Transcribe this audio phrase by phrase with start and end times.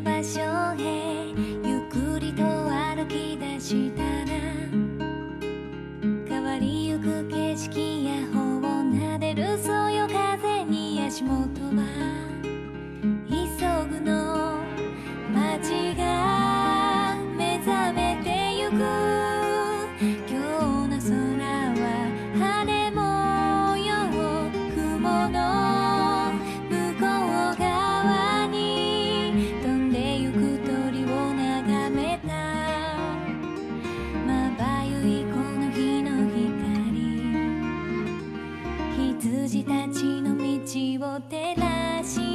[0.00, 0.40] 場所
[0.78, 1.32] へ
[1.64, 4.06] ゆっくりと歩き出したら
[6.28, 12.35] 変わりゆく景色や頬を撫でるそよ風に足元は
[39.36, 42.25] 羊たちの道を照らし